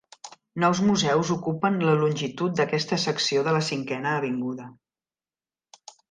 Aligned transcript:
Nou 0.61 0.75
museus 0.85 1.31
ocupen 1.33 1.75
la 1.83 1.91
longitud 2.03 2.55
d'aquesta 2.59 2.99
secció 3.03 3.43
de 3.49 3.53
la 3.57 3.61
Cinquena 3.67 4.15
Avinguda. 4.23 4.67